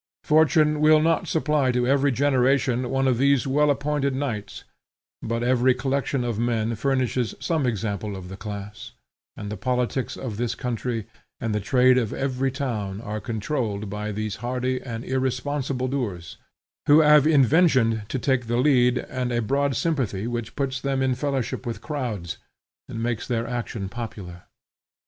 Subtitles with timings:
[0.23, 4.63] Fortune will not supply to every generation one of these well appointed knights,
[5.21, 8.93] but every collection of men furnishes some example of the class;
[9.37, 11.05] and the politics of this country,
[11.39, 16.37] and the trade of every town, are controlled by these hardy and irresponsible doers,
[16.87, 21.13] who have invention to take the lead, and a broad sympathy which puts them in
[21.13, 22.39] fellowship with crowds,
[22.89, 24.45] and makes their action popular.